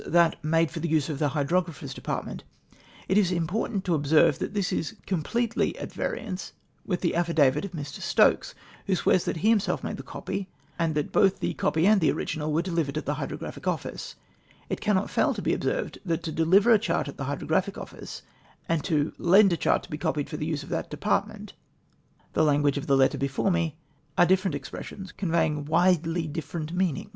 that 0.07 0.43
'made 0.43 0.71
for 0.71 0.79
the 0.79 0.89
use 0.89 1.09
of 1.09 1.19
the 1.19 1.27
Hydrographer's 1.29 1.93
departrnxCut.' 1.93 2.41
It 3.07 3.19
is 3.19 3.31
important 3.31 3.85
to 3.85 3.93
observe 3.93 4.39
that 4.39 4.55
this 4.55 4.73
is 4.73 4.95
crympletely 5.05 5.75
cd 5.79 5.93
variance 5.93 6.53
vjith 6.87 7.01
the 7.01 7.13
affidavit 7.13 7.65
of 7.65 7.73
Mr. 7.73 8.01
Stokes, 8.01 8.55
who 8.87 8.95
swears 8.95 9.25
that' 9.25 9.37
he 9.37 9.49
himself 9.49 9.83
made 9.83 9.97
the 9.97 10.01
cojjy,^ 10.01 10.47
and 10.79 10.95
that' 10.95 11.11
both 11.11 11.39
the 11.39 11.53
copy 11.53 11.85
and 11.85 12.01
the 12.01 12.09
origincd 12.11 12.41
ivere 12.41 12.63
delivered 12.63 12.95
cd 12.95 13.05
theHydrogrcvphic 13.11 13.67
Office 13.67 14.15
/' 14.41 14.69
It 14.71 14.81
cannot 14.81 15.11
fail 15.11 15.35
to 15.35 15.41
be 15.43 15.53
observed, 15.53 15.99
that 16.03 16.23
to' 16.23 16.31
deliver' 16.31 16.71
a 16.73 16.79
chart 16.79 17.07
at 17.07 17.17
the 17.17 17.25
Hydrographic 17.25 17.77
Office, 17.77 18.23
and 18.67 18.83
to 18.85 19.13
'lend 19.19 19.53
a 19.53 19.57
chart 19.57 19.83
to 19.83 19.89
be 19.91 19.99
copied 19.99 20.31
for 20.31 20.37
the 20.37 20.47
use 20.47 20.63
of 20.63 20.69
that 20.69 20.89
department'— 20.89 21.53
the 22.33 22.43
language 22.43 22.79
of 22.79 22.87
the 22.87 22.97
letter 22.97 23.19
before 23.19 23.51
me— 23.51 23.75
a,re 24.17 24.25
different 24.25 24.55
expressions, 24.55 25.11
conveying 25.11 25.65
widely 25.65 26.25
dif 26.25 26.51
ferent 26.51 26.71
meanings. 26.71 27.09